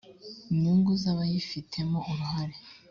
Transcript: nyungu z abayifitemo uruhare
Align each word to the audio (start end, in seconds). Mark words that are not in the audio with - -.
nyungu 0.59 0.91
z 1.01 1.03
abayifitemo 1.11 1.99
uruhare 2.11 2.55